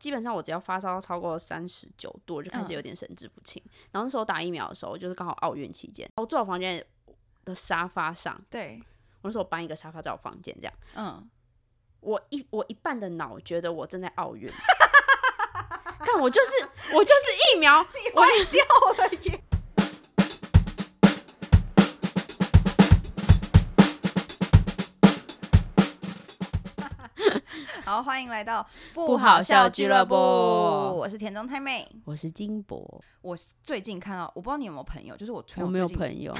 [0.00, 3.62] 基本上我只要发烧超过三十九度，我就开始嗯有点神志不清。
[3.92, 6.84] 然后那时候打疫苗的时候，就是刚好奥运期间，我坐我房间
[7.44, 8.82] 的沙发上，对，
[9.20, 10.74] 我那时候搬一个沙发在我房间这样。
[10.96, 11.30] 嗯，
[12.00, 14.50] 我一我一半的脑觉得我正在奥运，
[16.00, 16.50] 看我就是
[16.94, 18.64] 我就是疫苗，坏掉
[18.96, 19.44] 了耶。
[27.90, 28.64] 好，欢迎来到
[28.94, 31.84] 不好笑俱乐部我是田中太妹。
[32.04, 36.32] 我是金博，我最近看到，我不知道你有没有朋友，就是我朋我没有朋友，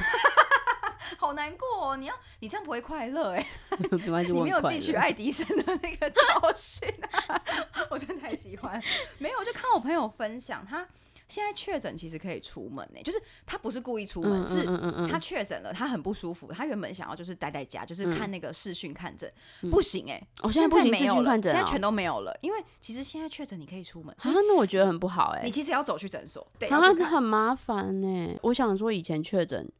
[1.18, 1.96] 好难过哦。
[1.96, 3.44] 你要你这样不会快乐哎，
[3.90, 6.22] 没关系，你没有汲取爱迪生的那个教
[6.54, 6.88] 训
[7.26, 7.42] 啊，
[7.90, 8.80] 我真的太喜欢。
[9.18, 10.86] 没有，我就看我朋友分享，他
[11.30, 19.70] 现在确诊其实可以出门呢，就是他不是故意出门，嗯是他确诊了，他很不舒服，他原本想要就是待在家，就是看那个视讯看诊，嗯。
[19.70, 26.98] 不行哎、哦现现在不行视讯看诊哦现在全都没有了，因为其实现在确诊你可以出门，所啊以，那我觉得很不好哎、你其实要走去诊所，对，啊，要去看。
[26.98, 28.36] 这很麻烦呢。
[28.42, 29.70] 我想说以前确诊，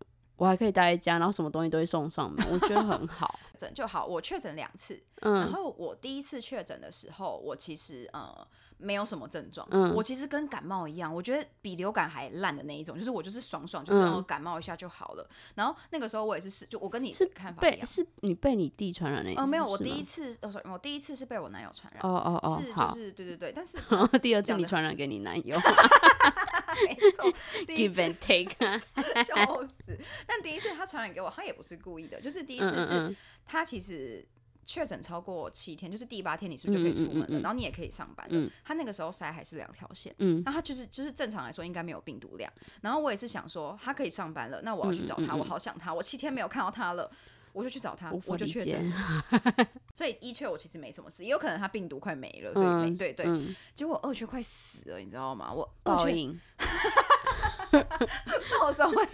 [0.40, 3.38] 我还可以待在家，然后什么东西都会送上门，我觉得很好。
[3.60, 8.34] 诊就好，我确诊两次，嗯然嗯后我第一次确诊的时候，我其实呃
[8.78, 15.28] 没有什么症状，嗯我其实跟感冒一样，我觉得比流感还烂的那一种，就是我就是爽爽，就是感冒一下就好了。
[15.56, 17.80] 然后那个时候我也是是，就我跟你是看法一样。
[17.80, 19.30] 被是你被你弟传染的？
[19.36, 22.94] 呃，没有，我第一次，哦，sorry，我第一次是被我男友传染，哦哦哦，是就。
[22.94, 23.76] 是对对对，但是
[24.22, 25.58] 第二次你传染给你男友
[26.74, 27.32] 没错
[27.66, 28.78] ，，give 次 and take 啊。
[29.22, 29.98] 笑死。
[30.26, 34.26] 但第一次他传染给我，他也不是故意的，就是第一次是他其实
[34.64, 37.26] 确诊超过七天，就是第八天你是不是就可以出门了？
[37.26, 38.32] 嗯嗯嗯嗯然后你也可以上班了。
[38.36, 42.52] 嗯他那个时候筛还是两条线，嗯那他就是就是正常来说应该没有病毒量。
[42.80, 47.10] 然后我也是想说，他可以上班了，那我要去找他，我好想他，我七天没有看到他了。
[47.52, 48.92] 我就去找他，我就确诊，
[49.96, 53.26] 所以一确我其实没什么事，也有可能他病毒快没了，所以没、嗯对对。
[53.26, 55.52] 嗯，结果二确快死了，你知道吗？
[55.52, 56.40] 我二确报应。
[58.60, 59.10] 报什么应？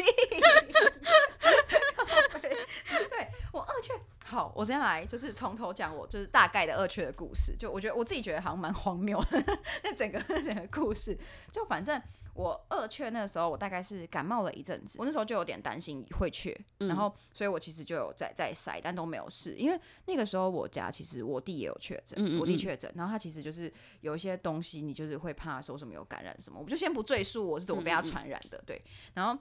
[3.11, 3.93] 对我二确
[4.25, 7.55] 好，我先来就是从头讲我就是大概的二确的故事。
[7.59, 11.17] 就我觉得我自己觉得好像蛮荒谬的，那整个那整个故事，
[11.53, 12.01] 就反正
[12.37, 28.81] 我二确那个时候我大概是感冒了一阵子，我那时候就有点担心会确，嗯然后所以我其实就有在在筛，但都没有事，因为那个时候我家其实我弟也有确诊，嗯嗯嗯我弟确诊，然后他其实就是有一些东西你就是会怕说什么有感染什么，我们就先不赘述我是怎么被他传染的，对，
[29.15, 29.41] 然后。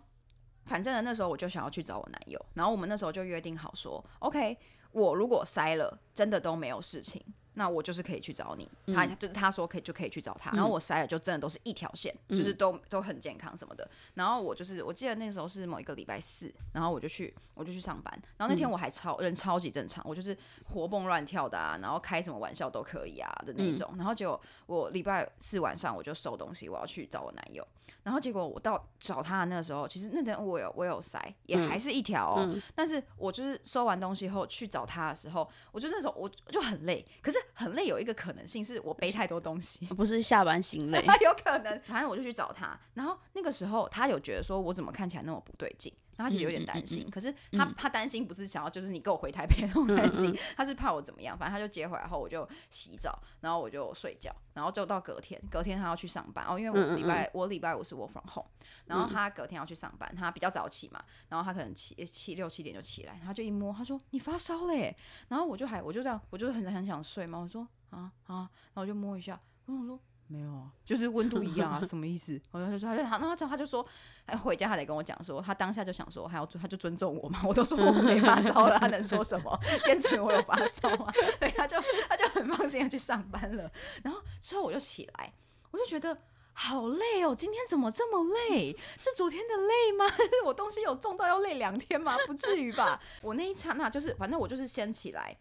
[0.67, 4.57] 反正呢，那时候我就想要去找我男友，然后我们那时候就约定好说，OK，
[4.93, 7.23] 我如果筛了，真的都没有事情，
[7.55, 8.69] 那我就是可以去找你。
[8.93, 13.89] 他就是他说可以就可以去找他，然后我筛了就真的都是一条线，就是都都很健康什么的。
[14.13, 23.91] 然后我就是我记得那时候是某一个礼拜四，然后我就去我就去上班，然后那天我还超人超级正常，我就是活蹦乱跳的啊，然后开什么玩笑都可以啊的那种。
[23.97, 27.65] 然后结果我礼拜四晚上我就收东西，我要去找我男友。
[28.03, 32.55] 然后结果我到找他的那个时候，其实那天我有我有塞，也还是一条哦。
[32.75, 39.85] 但是我就是收完东西后去找他的时候，我就那时候我我就很累，可是很累有一个可能性是我背太多东西。
[39.87, 58.49] 不是下班心累， 有可能，反正我就去找他，然后那个时候他有觉得说我怎么看起来那么不对劲，然后他其实有点担心，可是他他担心不是想要就是你跟我回台北那种担心，他是怕我怎么样，反正他就接回来后我就洗澡，然后我就睡觉，然后就到隔天，隔天他要去上班哦，因为我礼拜我礼拜五是 work from home，
[58.85, 64.95] 然后他隔天要去上班，他比较早起嘛，然后他可能七七六七点就起来，他就一摸，他说你发烧嘞，
[65.27, 69.99] 然后我就还我就这样，我就很很想睡嘛，我说啊啊，然后我就摸一下，我想说。
[70.27, 72.33] 没有啊，就是温度一样啊，什么意思？
[72.51, 73.85] 然后他就说，他就他，然后他他就说，
[74.25, 79.59] 哎，回家他得跟我讲说，他当下就想说，还要他就尊重我嘛， 我都说我没发烧了，他能说什么？
[79.85, 81.13] 坚持我有发烧啊？
[81.39, 81.77] 对，他就
[82.09, 83.71] 他就很放心的去上班了。
[84.03, 85.33] 然后之后我就起来，
[85.69, 86.17] 我就觉得
[86.53, 88.75] 好累哦，今天怎么这么累？
[88.97, 90.05] 是昨天的累吗？
[90.45, 92.17] 我东西有重到要累两天吗？
[92.25, 92.99] 不至于吧？
[93.21, 95.37] 我那一刹那就是，反正我就是先起来。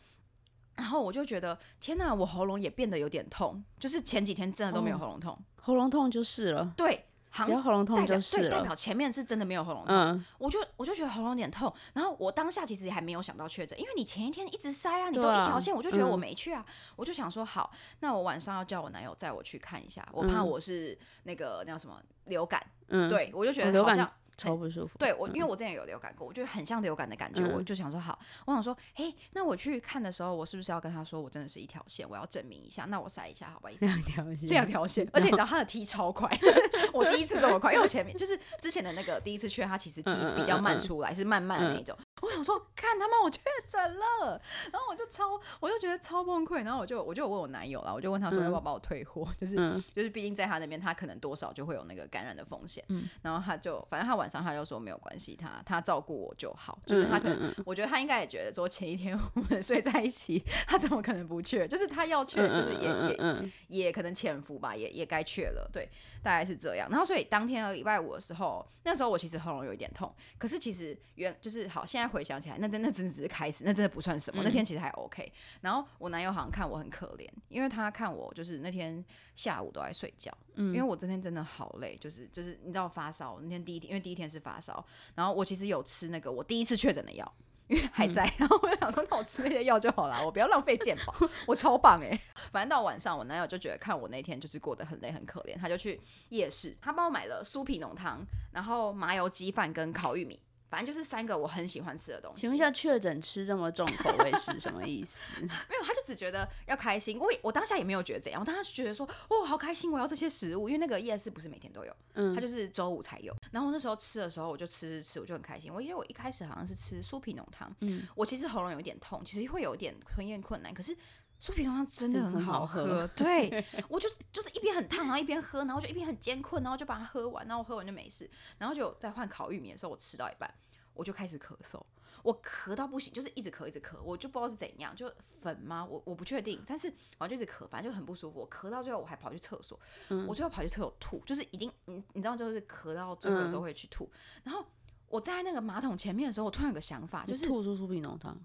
[0.76, 5.38] 然后我就觉得天呐，我喉咙也变得有点痛，就是前几天真的都没有哦喉咙痛。
[5.60, 8.60] 喉咙痛就是了，对，好只要喉咙痛代表就是对，代。
[8.60, 9.94] 表前面是真的没有喉咙痛。
[9.96, 16.64] 嗯，我就我就觉得喉咙有点痛，然后我当下其实也还没有想到确诊，因为你前一天一直塞啊，你都一条线，我就觉得我嗯没去啊，
[16.96, 24.10] 我就想说好，那我晚上要叫我男友载我去看一下，我怕嗯我是那个那叫什么流感，嗯，对我就觉得好像。
[24.36, 24.98] 超不舒服。
[24.98, 33.84] 对我，因为我之前有流感过，我觉得很像流感的感觉，我嗯就想说好，我想说，嘿，那我去看的时候，我是不是要跟他说我真的是一条线，我要证明一下，那我筛一下， 好不好意思？
[33.86, 36.28] 两条线，两条线，而且你知道他的踢超快，
[36.92, 41.96] 我第一次这么快，因为我前面就是之前的那个第一次去，他其实踢嗯嗯嗯比较慢嗯出来，是慢慢的那种。
[42.22, 44.40] 我想说，看他妈我确诊了，
[44.72, 49.82] 然后我就超，我就觉得超崩溃，然后我就我就有问我男友了，我就问他说要不要把我退货， 就是、嗯。
[49.94, 53.08] 就是毕竟在他那边，他可能多少就会有那个感染的风险，嗯。
[53.22, 61.66] 然后他就反正他晚上他就说没有关系，他他照顾我就好，就是他可能、我觉得他应该也觉得说前一天 我们睡在一起，他怎么可能不去？
[61.68, 63.52] 就是他要去，就是也、也嗯。
[63.68, 65.88] 也可能潜伏吧，也也该去了，对，
[66.22, 66.88] 大概是这样。
[66.90, 74.42] 然后所以当天的礼拜五的时候，那时候我其实喉咙有一点痛，可是其实原就是好，现在回想起来，那真的真的只是开始，那真的不算什么。
[74.44, 75.30] 那天其实还 OK。
[75.60, 87.34] 然后我男友好像看我很可怜，因为他看我就是那天下午都在睡觉，因为我那天真的好累，就是就是你知道发烧，那天第一天因为第一天是发烧，然后我其实有吃那个我第一次确诊的药。
[87.66, 91.14] 因为还在，然后我就想说，那我吃那些药就好了，我不要浪费健保，
[91.46, 92.20] 我超棒哎、
[92.52, 98.22] 反正到晚上，我男友就觉得看我那天就是过得很累很可怜，他就去夜市，他帮我买了酥皮浓汤，
[98.52, 100.38] 然后麻油鸡饭跟烤玉米，
[100.68, 102.40] 反正就是三个我很喜欢吃的东西。
[102.40, 105.40] 请问一下，确诊吃这么重口味是什么意思？
[105.68, 107.18] 没有，他就只觉得要开心。
[107.18, 113.34] 我我当下也没有觉得怎样，我当时觉得说，哦，好开心，我要这些食物，因为那个夜市不是每天都有，嗯它就是周五才有。
[113.52, 115.72] 然后我那时候吃的时候，我就吃吃吃，我就很开心。
[115.72, 120.96] 我因为我一开始好像是吃酥皮浓汤，嗯我其实喉咙有一点痛，其实会有一点吞咽困难，可是。
[121.40, 128.28] 酥皮浓汤真的嗯很好喝，对 我就就是一边很烫，然后一边喝，然后就一边很艰困，然后就把它喝完，然后我喝完就没事，
[128.58, 130.52] 然后就在换烤玉米的时候，我吃到一半，
[130.94, 131.82] 我就开始咳嗽，
[132.22, 135.84] 我咳到不行，就是一直咳一直咳，我就不知道是怎样，就粉吗？
[135.84, 138.40] 我我不确定，但是我就一直咳，反正就很不舒服。
[138.40, 139.78] 我咳到最后我还跑去厕所，
[140.26, 144.10] 我最后跑去厕所吐，就是已经你你知道就是咳到最后的时候会去吐，
[144.42, 144.64] 然后
[145.08, 148.36] 我站在那个马桶前面的时候，我突然有个想法，就是吐出酥皮浓汤，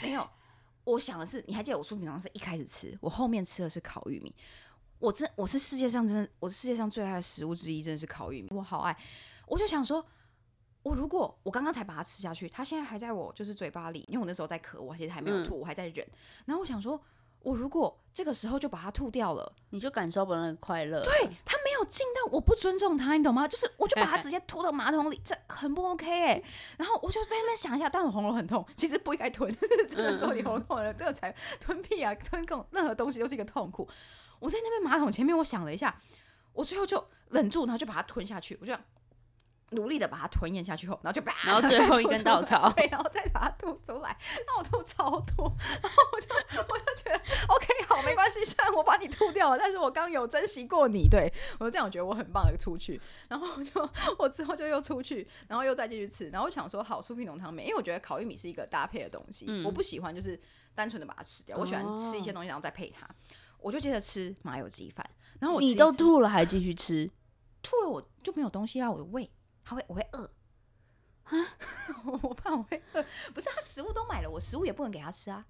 [0.00, 0.26] 没有，
[0.92, 4.34] 我想的是，你还记得我酥皮浓汤是一开始吃，我后面吃的是烤玉米。
[4.98, 8.96] 我真我是世界上真的，我是世界上最爱的食物之一，真的是烤玉米，我好爱。
[9.46, 10.04] 我就想说，
[10.82, 16.06] 我如果我刚刚才把它吃下去，它现在还在我就是嘴巴里，因为我那时候在咳，我其实还没有吐，我还在忍。
[16.46, 16.98] 然后我想说，
[17.40, 21.00] 我如果这个时候就把它吐掉了，你就感受不到那个快乐。
[21.02, 21.12] 对，
[21.44, 23.46] 它没有尽到，我不尊重它，你懂吗？
[23.46, 26.42] 就是我就把它直接吐到马桶里，这很不 OK 哎、
[26.76, 29.54] 然后我就在那边想一下，但我喉咙很痛，其实不应该吞，
[29.88, 33.88] 这个时候你喉咙痛了，这个才吞屁啊，吞各种任何东西都是一个痛苦。
[34.40, 36.00] 我在那边马桶前面，我想了一下，
[36.52, 38.74] 我最后就忍住，然后就把它吞下去，我就
[39.70, 42.70] 努力的把它吞咽下去后，然后就啪然后最后一根稻草。
[42.76, 44.16] 对，然后再把它吐出来，
[44.46, 46.28] 那我吐超多，然后我就
[46.68, 60.40] 我就觉得 OK 好没关系，虽然我把你吐掉了，但是我刚有珍惜过你，对我就这样我觉得我很棒的出去，然后我就我之后就又出去，然后又再继续吃，然后我想说好酥皮浓汤面，因为我觉得烤玉米是一个搭配的东西，嗯我不喜欢就是
[60.74, 63.08] 单纯的把它吃掉，我喜欢吃一些东西然后再配它，
[63.58, 65.04] 我就接着吃麻油鸡饭，
[65.40, 67.10] 然后我一吃都吐了还继续吃，
[67.62, 69.28] 吐了我就没有东西啦，我的胃
[69.68, 70.30] 它会我会饿
[71.24, 71.58] 啊。
[72.22, 73.04] 我怕我会饿，
[73.34, 75.44] 不是他食物都买了，我食物也不能给他吃啊。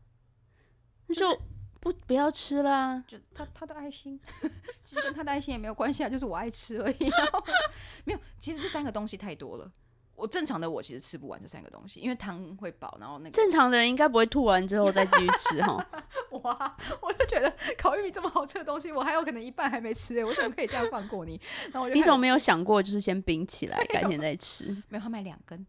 [1.07, 1.39] 那就是
[1.79, 3.05] 不不要吃啦。
[3.07, 4.21] 就他他的爱心，
[4.83, 7.11] 其实跟他的爱心也没有关系啊，就是我爱吃而已。
[8.05, 9.71] 没有，其实这三个东西太多了。
[10.19, 15.87] 我正常的我其实吃不完这三个东西，因为汤会饱，然后那个正常的人应该不会吐完之后再继续吃哈。
[16.43, 21.41] 哇，我就觉得烤玉米这么好吃的东西，我还有可能一半还没吃欸诶，我怎么可以这样放过你？
[21.73, 24.67] 然后我就你怎么没有想过，就是先冰起来， 改天再吃？
[24.89, 25.65] 没有，他买两根，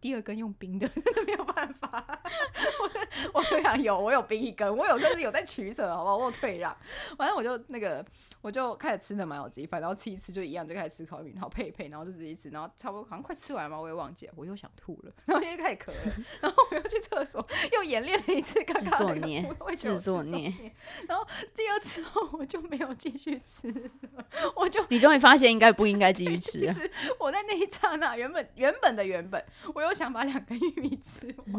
[0.00, 2.22] 第二根用冰的，真的没有办法。
[2.80, 2.90] 我
[3.40, 6.16] 我跟你讲，有我有冰一根，我有甚至有在取舍，好不好？
[6.16, 6.76] 我有退让。
[7.16, 8.04] 反正我就那个，
[8.40, 20.52] 我就开始吃那麻油鸡饭，然后吃一吃就一样，就开始吃烤玉米，然后配一配，然后就自己吃，然后差不多好像快吃完了嘛，我也忘记了，我又想吐了， 然后又开始咳了，然后我又去厕所又演练了一次刚刚自作那个孽自作孽
[21.08, 23.90] 然后第二次后我就没有继续吃了，
[24.56, 26.74] 我就你终于发现应该不应该继续吃了。
[27.18, 29.44] 我在那一刹那，原本原本的原本，
[29.74, 31.41] 我又想把两根玉米吃完，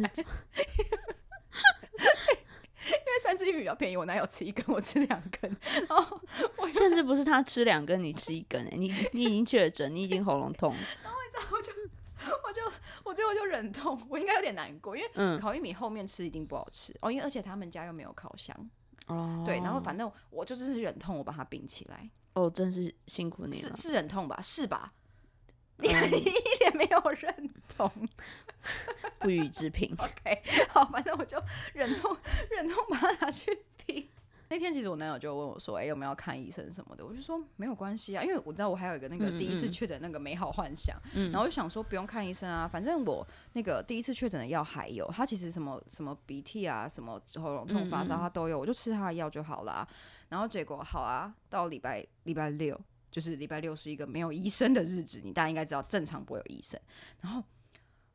[2.86, 5.56] 因为三只玉米比较便宜，我男友吃一根，我吃两根，
[5.88, 6.20] 然 后
[6.58, 10.80] 我甚至不是他吃两根，你吃一根、欸，你你已经确诊，你已经喉咙痛了。
[11.50, 11.72] 我就
[12.44, 12.62] 我就
[13.04, 18.56] 我最后就忍痛，我应该有点难过，因为嗯，烤玉米后面吃一定不好吃哦，因为而且他们家又没有烤箱，
[19.08, 23.76] 哦，对，然后反正我就是忍痛，我把它冰起来，哦，真是辛苦你了。
[23.76, 24.40] 是是忍痛吧？
[24.42, 24.94] 是吧？
[25.78, 27.92] 嗯一点没有认同。
[29.20, 29.96] 不予置评。
[29.98, 31.42] OK，好，反正我就
[31.74, 32.16] 忍痛
[32.50, 34.08] 忍痛把它拿去冰。
[34.50, 49.88] 那天其实我男友就问我说：“哎、有没有看医生什么的？”我就说没有关系啊，因为我知道我还有一个那个第一次嗯确诊那个美好幻想，嗯然后我就想说不用看医生啊，反正我那个第一次确诊的药还有，它其实什么什么鼻涕啊、什么喉咙痛、发烧嗯嗯它都有，我就吃它的药就好啦。
[50.30, 52.80] 然后结果好啊，到礼拜礼拜六，
[53.10, 56.80] 就是礼拜六是一个没有医生的日子，你大家应该知道，正常不会有医生。
[57.22, 57.44] 然后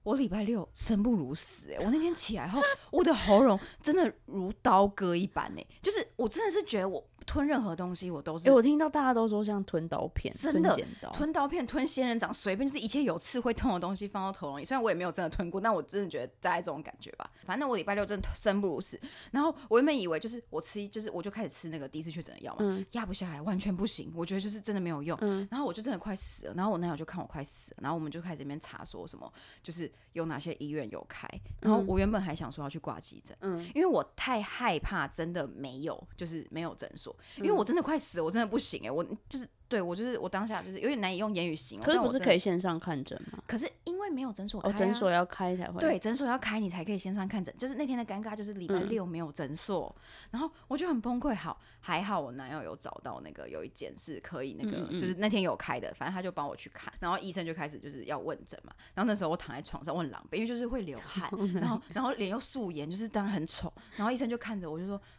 [0.08, 14.64] 我礼拜六生不如死哎、我那天起来后，我的喉咙真的如刀割一般哎、就是我真的是觉得我吞任何东西我都是哎、我听到大家都说像吞刀片、真的吞剪刀，吞刀片、吞仙人掌，随便就是一切有刺会痛的东西放到喉咙里。
[14.64, 17.30] 虽然我也没有真的吞过，但我真的觉得大概这种感觉吧。
[17.44, 18.98] 反正我礼拜六真的生不如死。
[19.30, 24.10] 然后我原本以为就是我吃，就是我就开始吃那个第一次确诊的药嘛，嗯压不下来，完全不行。
[24.16, 25.18] 我觉得就是真的没有用。
[25.20, 26.54] 嗯然后我就真的快死了。
[26.54, 29.30] 然后我男友就看我快死了，然后我们就开始在那边查说什么，
[29.62, 31.28] 就是有哪些医院有开。
[31.60, 41.84] 然后我原本还想说要去挂急诊，嗯因为我太害怕真的没有，就是没有诊所，因嗯为我真的快死了，我真的不行哎、我就是对我就是我当下就是有点难以用言语形容。
[41.86, 43.38] 可是不是可以线上看诊吗？
[43.46, 45.78] 可是因为没有诊所开、哦，啊，诊所要开才会。
[45.78, 47.54] 对，诊所要开你才可以线上看诊。
[47.58, 49.94] 就是那天的尴尬，就是礼拜嗯六没有诊所，
[50.30, 51.34] 然后我就很崩溃。
[51.34, 58.72] 好，还好我男友有找到那个有一间是可以那个，嗯嗯嗯就是那天有开的，反正他就帮我去看，然后医生就开始就是要问诊嘛。
[58.94, 63.70] 然后那时候我躺在床上，我很狼狈，因为就是会流汗， 然后然后脸又素颜，就是当然很丑。
[63.96, 65.17] 然后医生就看着我就说：“我快死了，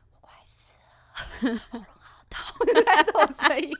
[1.71, 3.73] 喉 咙好痛。”就在这种声音，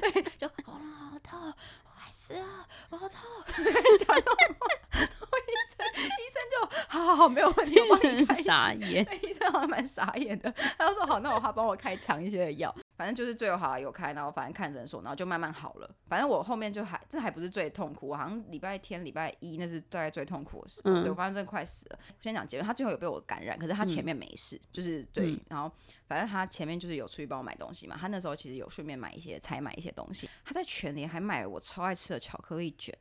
[0.00, 2.46] 对，就喉咙好痛，我快死了，
[2.90, 3.18] 我 好痛。
[3.98, 6.54] 讲那种话，然后医生医生就
[6.88, 9.06] 好好好，没有问题，我帮你真开是傻眼。
[9.22, 15.90] 医生好像蛮傻眼的，他就说好，那我他帮我开强一些的药，反正就是最后好有开，然后反正看诊所，然后就慢慢好了。
[16.06, 21.98] 反正我后面就还这还不是最痛苦，我好像礼拜天、礼拜一那是大概最痛苦的时候，嗯对我发现真的快死了。
[22.08, 25.72] 我先讲结论，他最后有被我感染，可是他前面没事，就是对，嗯然后
[26.06, 32.94] 反正他前面就是有出去帮我买东西嘛，他那时候其实有顺便买一些采买一些东西，他在全联还买了我超爱吃的巧克力卷。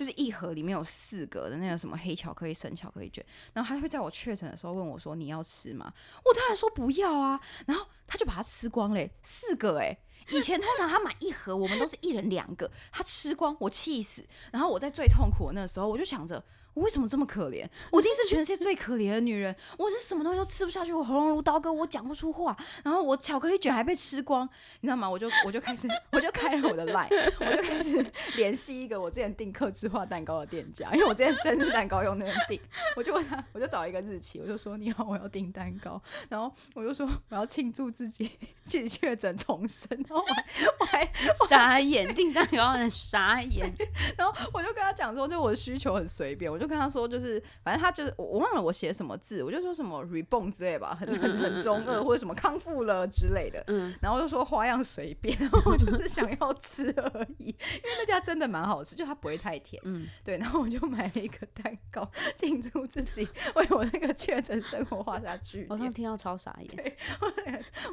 [0.00, 5.92] 就是一盒里面有四个的那个什么黑巧克力、生巧克力卷，然后他会在我确诊的时候问我说：“你要吃吗？”
[6.24, 9.94] 我当然说不要啊，然后他就把它吃光嘞，四个哎、
[10.30, 14.26] 以前通常他买一盒，我们都是一人两个，他吃光，我气死。
[14.50, 16.42] 然后我在最痛苦的那时候，我就想着。
[16.74, 17.66] 我为什么这么可怜？
[17.90, 19.54] 我一定是全世界最可怜的女人。
[19.76, 22.56] 我是什么东西都吃不下去，我喉咙如刀割，我讲不出话。
[22.84, 24.48] 然后我巧克力卷还被吃光，
[24.80, 25.08] 你知道吗？
[25.08, 27.08] 我就我就开始 我就开了我的 line，
[27.40, 28.04] 我就开始
[28.36, 32.60] 联系一个我之前订客制化蛋糕的店家，因为我之前生日蛋糕用那个订，
[32.96, 38.30] 我就问他，我就找一个日期，我就说你好，我要订蛋糕，然后我就说我要庆祝自己
[38.64, 41.02] 自己确诊重生，然后我还
[41.40, 43.74] 我还傻眼，订蛋糕很傻眼。
[44.16, 65.66] 然后我就跟他讲说，就我的需求很随便，我就跟他说，就是反正他就是我我忘了我写什么字，我就说什么 reborn 之类吧，很很很中二或者什么康复了之类的，嗯，然后就说花样随便，然后我就是想要吃而已，因为那家真的蛮好吃，就它不会太甜，嗯对，然后我就买了一个蛋糕，庆祝自己为我那个确诊生活画下句点。
[65.70, 66.96] 我刚听到超傻眼。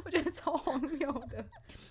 [0.04, 1.44] 我觉得超荒谬的。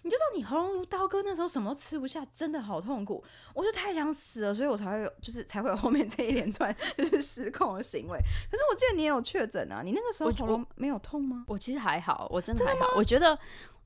[0.04, 3.24] 你就知道你喉咙如刀割，那时候什么都吃不下，真的好痛苦。
[3.54, 6.67] 我就太想死了，所以我才会有，就是才会有后面这一连串
[6.98, 8.18] 就是失控的行为。
[8.50, 11.44] 可是我记得你也有确诊啊，你那个时候我喉咙没有痛吗？
[11.48, 12.88] 我其实还好，我真的还好。
[12.96, 13.38] 我觉得，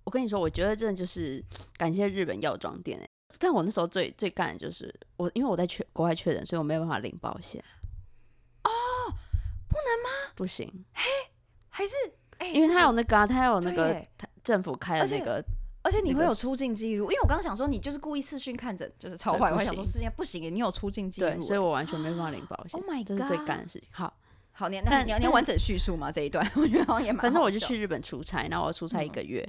[0.04, 1.44] 我跟你说，我觉得真的就是
[1.78, 3.10] 感谢日本药妆店、欸、
[3.40, 7.64] 但我那时候最最干的就是我，因为我在确国外确诊，所以我没有办法领保险。
[8.64, 8.70] 哦，
[9.68, 10.34] 不能吗？
[10.36, 11.04] 不行，嘿
[11.70, 11.96] 还是
[12.40, 15.44] 哎、因为他有那个、啊，他有那个他政府开的那个，
[15.84, 19.52] 而且你那个会有出境记录，因为我刚刚想说你就是故意视讯看诊，就是超坏。
[19.52, 22.80] 我想说行事情不行，你有出境记录对，所以我完全没办法领保险。
[22.80, 23.90] Oh my 这是最 God 干的事情。
[23.92, 24.14] 好，
[24.52, 26.12] 好，你那你要你要完整叙述吗？
[26.12, 29.48] 这一段 我觉得好像也蛮反正我就去日本出差，然后我出差一嗯个月。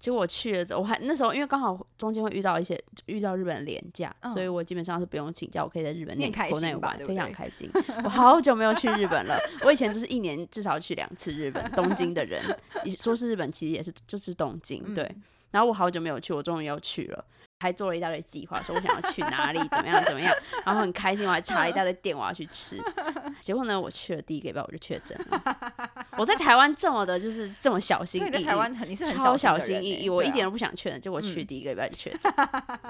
[0.00, 6.16] 结果我去了之后，我还那时候因为刚好中间会遇到一些遇到日本的廉假，所以嗯我基本上是不用请假，我可以在日本
[6.48, 7.70] 国内玩，非常对开心。
[8.02, 12.42] 我好久没有去日本了，我以前就是一年至少去两次日本，东京的人，
[12.82, 15.06] 你说是日本，其实也是就是东京，对。
[15.50, 17.24] 嗯然后我好久没有去，我终于要去了。
[17.62, 22.80] 还做了一大堆计划，说我想要去哪里，怎么样怎么样，然后很开心，我还查了一大堆店我要去吃。
[23.38, 26.08] 结果呢，我去了第一个礼拜我就确诊了。
[26.16, 32.32] 我在台湾这么的，就是这么小心翼翼，你在台湾很你是很超小心翼翼，我一点都不想确诊，结果去嗯第一个礼拜就确诊，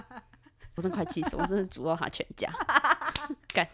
[0.77, 2.49] 我真快气死，我真的诅咒他全家，
[3.53, 3.67] 干。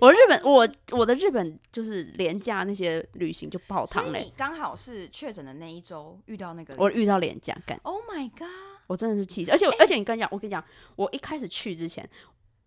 [0.00, 8.48] 我日本，我我的日本就是廉价那些旅行就泡汤嘞刚好是确诊的那一周遇到那个我遇到廉价干，，Oh my god！
[8.86, 10.62] 我真的是气死，而且我而且你跟你讲，我跟你讲，
[10.96, 12.08] 我一开始去之前，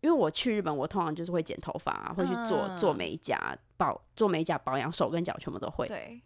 [0.02, 6.20] 因为我去日本，我通常就是会剪头发啊，会去做做嗯美甲保做美甲保养，手跟脚全部都会，对，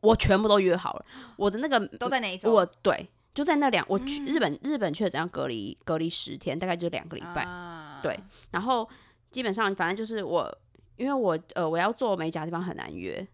[0.00, 1.04] 我全部都约好了，
[1.36, 2.52] 我的那个都在那一周。
[2.52, 7.42] 我对，就在那两，我去嗯日本，日本确诊要隔离隔离十天，大概就两个礼拜。
[7.42, 8.18] 啊对
[8.50, 8.86] 然后
[9.34, 10.58] 基本上反正就是我，
[10.94, 13.26] 因为我呃我要做美甲的地方很难约，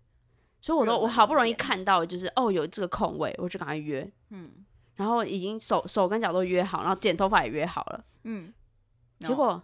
[0.63, 4.51] 所以我都我好不容易看到就是哦有这个空位，我就赶快约，嗯
[4.97, 8.51] 然后已经手手跟脚都约好，然后剪头发也约好了，嗯，
[9.19, 9.63] 结果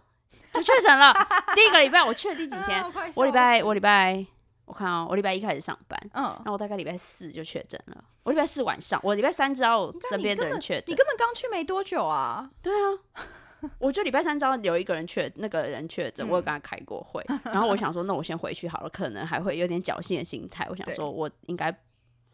[0.53, 1.11] 就确诊了。
[1.55, 2.83] 第一个礼拜我去了第几天？
[2.83, 4.23] 啊我礼拜我礼拜
[4.65, 8.03] 我看哦，我礼拜一开始上班，嗯然，后我大概礼拜四就确诊了。
[8.23, 12.99] 我礼拜四晚上，我礼拜三知道我身边的人确诊，你根本刚去没多久啊，对啊。
[13.79, 20.67] 我就礼拜三知道有一个人确，那个人确诊，嗯我有跟他开过会，然后我想说，那我先回去好了，可能还会有点侥幸的心态。
[20.69, 21.75] 我想说，我应该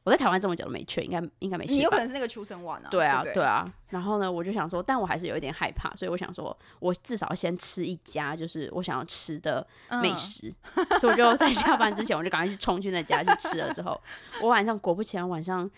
[0.04, 1.98] 我在台湾这么久都没确，应该应该没事有可？
[1.98, 3.66] 能是那个出生晚啊，对啊，不对啊。
[3.88, 9.66] 然后呢，我就想说，但我还是有一点害怕，所以我想说，我至少先吃一家就是我想要吃的
[10.02, 10.54] 美嗯食，
[11.00, 13.74] 所以我就在下班之前，我就赶快去冲去那家去吃了。
[13.74, 13.98] 之后，
[14.42, 15.70] 我晚上果不其然，晚上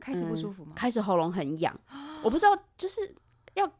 [0.00, 0.72] 开始不舒服吗？
[0.74, 1.72] 开始喉咙很痒，
[2.24, 3.14] 我不知道就是
[3.54, 3.70] 要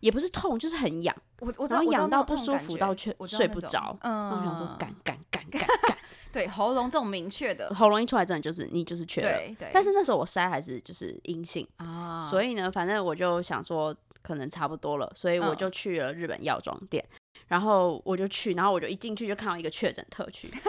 [0.00, 3.96] 也不是痛，就是很痒，我我知道然后痒到不舒服到却睡不着。
[4.00, 5.96] 嗯，我想说， 干干干干干，
[6.32, 9.28] 对喉咙这种明确的，喉咙一出来，真的就是你就是缺了。
[9.28, 17.04] 对对，但是那时候我筛还是就是阴性，啊，所以呢，反正我就想说可能差不多了，所以我嗯就去了日本药妆店，
[17.46, 20.50] 然后我就去，然后我就一进去就看到一个确诊特区。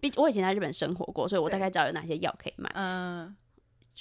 [0.00, 3.34] 毕我以前在日本生活过，所以我大概知道有哪些药可以买，嗯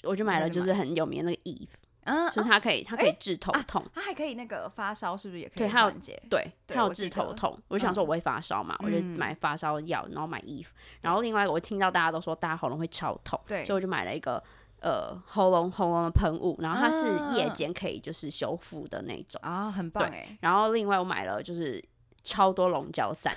[0.04, 1.70] 我就买了就是很有名的那个 Eve，
[2.04, 6.20] 嗯，就是它可以它可以治头痛，它还可以那个发烧，是不是也可以对还有缓解？
[6.30, 7.60] 对，它有对我记得治头痛。
[7.68, 10.68] 我就想说嗯我会发烧嘛，我就嗯买发烧药，然后买 Eve，
[11.02, 14.44] 然后另外一个我听到大家都说大家喉咙会超痛，对所以我就买了一个
[14.80, 17.06] 呃喉咙喉咙的喷雾，然后它是
[17.36, 19.40] 夜啊间可以就是修复的那种。
[19.44, 21.84] 啊，很棒对哎，然后另外我买了就是
[22.24, 23.32] 超多龙角散，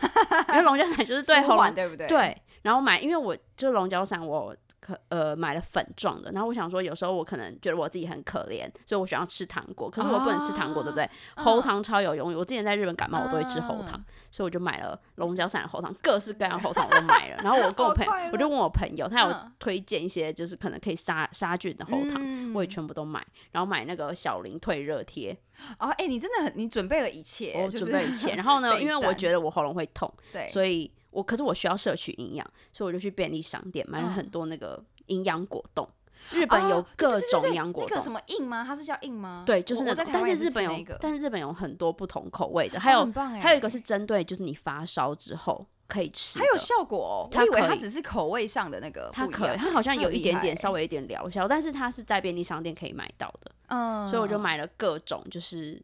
[0.48, 4.56] 因为龙角散就是对喉咙对不对？，对，然后买因为我就是龙角散我。
[4.84, 11.08] 可呃买了粉状的，然后我想说有时候我可能觉得我自己很可怜，所以我想要吃糖果，可是我不能吃糖果，对不对？
[11.36, 11.62] 喉嗯。
[11.62, 14.04] 糖超有用，我之前在日本感冒我都会吃喉糖，嗯。
[14.30, 17.36] 所以我就买了龙角散的喉糖，各式各样喉糖我都买了。
[17.42, 19.50] 然后我跟我朋友我就问我朋友，他有嗯。
[19.58, 25.34] 推荐一些就是可能可以杀杀菌的喉糖，嗯我也全部都买，然后买那个小林退热贴，
[25.78, 28.34] 哦，哎，你真的很，你准备了一切，我就是准备一切。
[28.36, 35.88] 然后呢，因为我战觉得我喉咙会痛，对，所以我可是我需要摄取营养，所以我就去便利商店买了嗯很多那个营养果冻。
[36.30, 38.64] 日本有各种养果冻那个什，么硬吗？
[38.66, 39.42] 它是叫硬吗？
[39.46, 40.02] 对，就是那种。
[40.10, 55.78] 但是日本有吃那个，但是日本有很多不同口味的，哦还有还有一个是针对就是你发烧之后可以吃的，还有效果哦，它我以为可它只是口味上的那个它可它好像有一点点欸稍微有一点疗效，但是它是在便利商店可以买到的，嗯，所以我就买了各种就是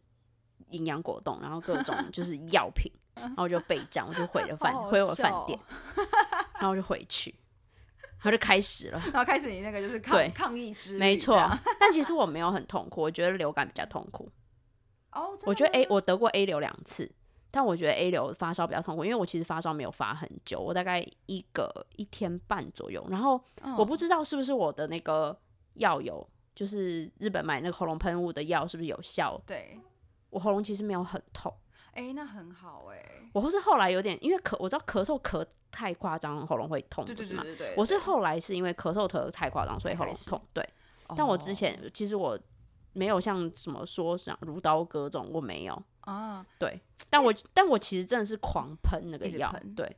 [0.70, 2.90] 营养果冻，然后各种就是药品，
[3.20, 5.58] 然后我就备战，我就回了饭 好好回我饭店，
[6.54, 7.34] 然后我就回去，
[8.18, 9.00] 然后就开始了。
[9.12, 11.36] 然后开始你那个就是抗对抗疫之旅没错，
[11.78, 14.30] 但其实我没有很痛苦，我觉得流感比较痛苦。
[15.44, 17.10] 我觉得 A 我得过 A 流两次，
[17.50, 23.04] 但我觉得 A 流发烧比较痛苦，因为我其实发烧没有发很久，我大概一个一天半左右。
[23.10, 23.32] 然后
[23.76, 25.36] 我不嗯知道是不是我的那个
[25.74, 29.40] 药有，就是日本买那个喉咙喷雾的药是不是有效？
[29.44, 29.80] 对，
[30.30, 31.52] 我喉咙其实没有很痛，
[31.92, 37.14] 哎，那很好哎，我是后来有点因为咳，我知道咳嗽咳太夸张，喉咙会痛，对？
[37.14, 40.40] 对对对对，我是后来是因为咳嗽咳得太夸张，所以喉咙痛。
[40.52, 40.68] 对，
[41.16, 42.38] 但我之哦前其实我
[42.92, 45.82] 没有像什么说像如刀割这种，我没有。
[46.00, 49.96] 啊，对，但我但我其实真的是狂喷那个药对，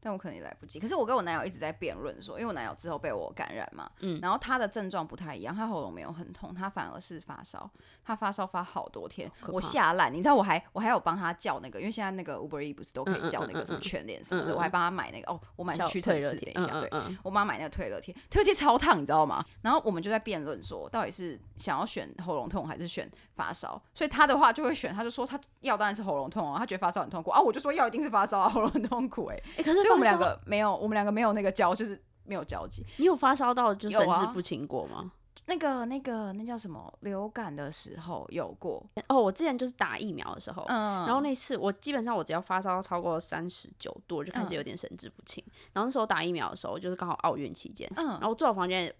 [0.00, 0.78] 但我可能也来不及。
[0.78, 7.70] 可是我跟我男友一直在辩论说，因为我男友之后被我感染嘛，嗯然后他的症状不太一样，他喉咙没有很痛，他反而是发烧，
[8.04, 10.12] 他发烧发好多天，我吓烂。
[10.12, 16.90] 你知道我还我还有帮他叫那个，因为现在那个 Uber E 不是都可以叫那个什么全脸什么的，我还帮他买那个哦，我买小是屈臣氏，退热贴，等一下，对。
[17.22, 19.44] 我妈买那个退热贴，退热贴超烫，你知道吗？
[19.62, 23.80] 然后我们就在辩论说，到底是想要选喉咙痛还是选发烧？
[23.94, 32.84] 所以他的话就会选，他就说他药当然是喉咙痛啊，他觉得发烧很痛苦啊，我就说药一定是发烧啊，喉咙很痛苦哎、哎，可是所以我们两个没有，我们两个没有那个交，就是没有交集。
[32.98, 35.12] 你有发烧到就神志不清过吗？
[35.46, 36.92] 那个那个那叫什么？
[37.00, 44.56] 流感的时候有过，哦，我之前就是打疫苗的时候，嗯，然后那次我基本上我只要发烧超过三十九度，我就开始嗯。
[44.56, 45.42] 有点神志不清。
[45.72, 48.06] 然后那时候打疫苗的时候，就是刚好奥运期间，嗯。
[48.06, 48.92] 然嗯，后我坐我房间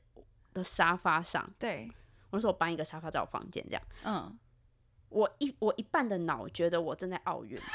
[0.55, 1.87] 的沙发上，对，
[2.31, 4.39] 我那时候搬一个沙发在我房间这样，嗯，
[5.11, 7.59] 我一我一半的脑觉得我正在奥运。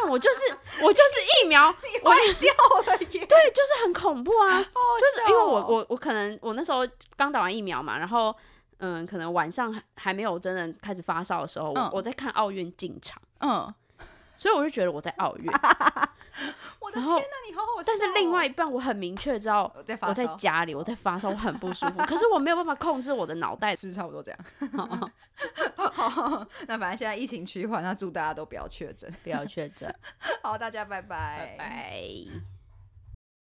[0.00, 0.40] 看我就是
[0.82, 1.66] 我就是疫苗，
[2.02, 2.52] 我坏掉
[2.86, 4.62] 了耶，对，就是很恐怖啊！
[4.62, 8.34] 就是因为我哦我我可能我那时候刚打完疫苗嘛，然后
[8.78, 13.72] 嗯，可能晚上还还没有真的开始发烧的时候，我嗯我在看奥运进场，嗯，
[14.36, 15.50] 所以我就觉得我在奥运。
[16.80, 23.74] 我的天哪，你好好笑哦，但是另外一半我很明确知道我在发我在家里，我在发烧，我很不舒服， 可是我没有办法控制我的脑袋。
[23.76, 25.10] 是不是差不多这样？
[25.76, 29.08] 好，那反正现在疫情趋缓，那祝大家都不要确诊。
[29.22, 29.94] 不要确诊，
[30.42, 32.57] 好，大家拜拜，拜拜。